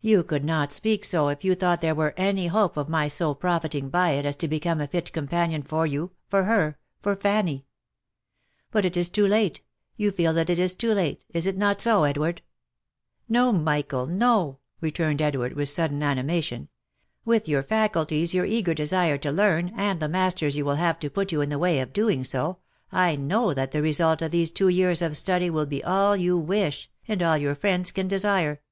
You 0.00 0.22
could 0.22 0.44
not 0.44 0.72
speak 0.72 1.04
so, 1.04 1.26
if 1.26 1.42
you 1.42 1.56
thought 1.56 1.80
there 1.80 1.92
were 1.96 2.14
any 2.16 2.46
hope 2.46 2.76
of 2.76 2.88
my 2.88 3.08
so 3.08 3.34
profiting 3.34 3.88
by 3.90 4.10
it 4.10 4.24
as 4.24 4.36
to 4.36 4.46
become 4.46 4.80
a 4.80 4.86
fit 4.86 5.12
companion 5.12 5.64
for 5.64 5.88
you— 5.88 6.12
for 6.30 6.44
her— 6.44 6.78
for 7.02 7.16
Fanny. 7.16 7.66
But 8.70 8.84
it 8.84 8.96
is 8.96 9.08
too 9.08 9.26
late— 9.26 9.60
you 9.96 10.12
feel 10.12 10.32
that 10.34 10.48
it 10.48 10.60
is 10.60 10.76
too 10.76 10.92
late— 10.92 11.24
is 11.34 11.48
it 11.48 11.56
not 11.58 11.80
so, 11.80 12.04
Edward 12.04 12.42
?""No, 13.28 13.50
Michael, 13.52 14.06
no 14.06 14.44
1" 14.78 14.78
returned 14.82 15.20
Edward, 15.20 15.54
with 15.54 15.68
sudden 15.68 16.00
animation." 16.00 16.68
With 17.32 17.48
your 17.48 17.64
faculties, 17.64 18.32
your 18.32 18.44
eager 18.44 18.74
desire 18.74 19.18
to 19.18 19.32
learn, 19.32 19.72
and 19.74 19.98
the 19.98 20.08
masters 20.08 20.56
you 20.56 20.64
will 20.64 20.76
have 20.76 21.00
to 21.00 21.10
put 21.10 21.32
you 21.32 21.40
in 21.40 21.48
the 21.48 21.58
way 21.58 21.80
of 21.80 21.92
doing 21.92 22.22
so, 22.22 22.58
I 22.92 23.16
know 23.16 23.52
that 23.52 23.72
the 23.72 23.82
result 23.82 24.22
of 24.22 24.30
these 24.30 24.52
two 24.52 24.68
years 24.68 25.02
of 25.02 25.16
study 25.16 25.50
will 25.50 25.66
be 25.66 25.82
all 25.82 26.16
you 26.16 26.38
wish, 26.38 26.88
and 27.08 27.20
all 27.20 27.36
your 27.36 27.56
friends 27.56 27.90
can 27.90 28.06
desire." 28.06 28.62